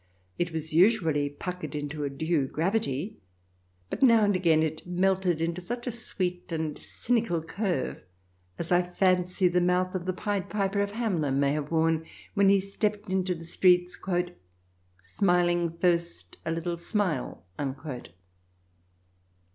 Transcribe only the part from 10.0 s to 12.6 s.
the Pied Piper of Hamelin may have worn when he